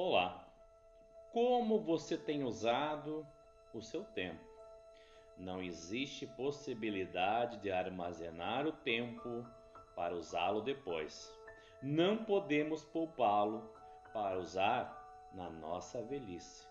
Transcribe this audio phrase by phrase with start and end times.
[0.00, 0.46] Olá!
[1.32, 3.26] Como você tem usado
[3.74, 4.44] o seu tempo?
[5.36, 9.44] Não existe possibilidade de armazenar o tempo
[9.96, 11.36] para usá-lo depois.
[11.82, 13.68] Não podemos poupá-lo
[14.12, 16.64] para usar na nossa velhice.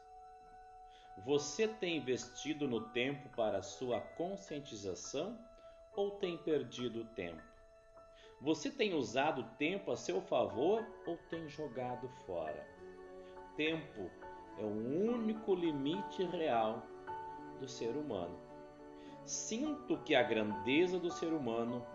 [1.25, 5.37] Você tem investido no tempo para sua conscientização
[5.97, 7.43] ou tem perdido o tempo?
[8.39, 12.76] Você tem usado o tempo a seu favor ou tem jogado fora?
[13.57, 14.09] Tempo
[14.57, 16.83] é o único limite real
[17.59, 18.39] do ser humano.
[19.25, 21.85] Sinto que a grandeza do ser humano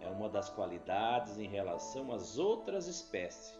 [0.00, 3.58] é uma das qualidades em relação às outras espécies.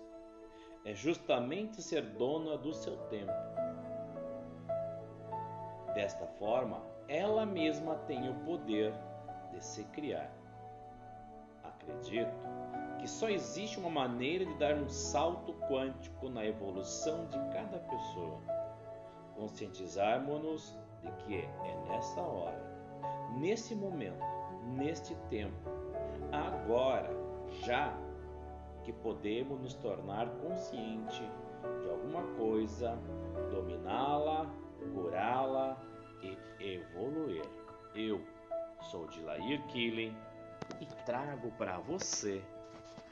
[0.84, 3.32] É justamente ser dona do seu tempo.
[5.94, 8.92] Desta forma, ela mesma tem o poder
[9.50, 10.30] de se criar.
[11.64, 12.30] Acredito
[12.98, 18.40] que só existe uma maneira de dar um salto quântico na evolução de cada pessoa.
[19.36, 22.60] Conscientizarmos-nos de que é nessa hora,
[23.38, 24.24] nesse momento,
[24.76, 25.70] neste tempo,
[26.32, 27.08] agora,
[27.62, 27.96] já,
[28.82, 31.22] que podemos nos tornar consciente
[31.82, 32.98] de alguma coisa,
[33.50, 34.50] dominá-la,
[34.92, 35.80] curá-la
[36.22, 37.44] e evoluir.
[37.94, 38.20] Eu
[38.90, 40.16] sou Dilair Killing
[40.80, 42.42] e trago para você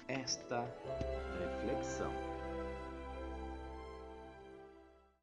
[0.09, 0.65] esta
[1.41, 2.36] reflexão.